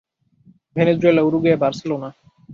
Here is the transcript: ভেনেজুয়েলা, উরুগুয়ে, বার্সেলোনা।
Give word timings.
ভেনেজুয়েলা, 0.75 1.21
উরুগুয়ে, 1.21 1.55
বার্সেলোনা। 1.55 2.09